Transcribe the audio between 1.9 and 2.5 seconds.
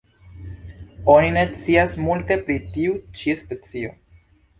multe